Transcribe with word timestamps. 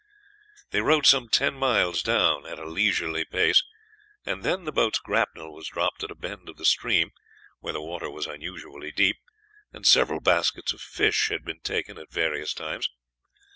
They 0.71 0.81
rowed 0.81 1.05
some 1.05 1.29
ten 1.29 1.53
miles 1.53 2.01
down 2.01 2.47
at 2.47 2.57
a 2.57 2.67
leisurely 2.67 3.23
pace, 3.23 3.63
and 4.25 4.41
then 4.41 4.63
the 4.63 4.71
boat's 4.71 4.97
grapnel 4.97 5.53
was 5.53 5.67
dropped 5.67 6.03
at 6.03 6.09
a 6.09 6.15
bend 6.15 6.49
of 6.49 6.57
the 6.57 6.65
stream, 6.65 7.11
where 7.59 7.73
the 7.73 7.83
water 7.83 8.09
was 8.09 8.25
unusually 8.25 8.91
deep, 8.91 9.17
and 9.71 9.85
several 9.85 10.19
baskets 10.19 10.73
of 10.73 10.81
fish 10.81 11.29
had 11.29 11.45
been 11.45 11.59
taken 11.59 11.99
at 11.99 12.09
various 12.11 12.55
times. 12.55 12.89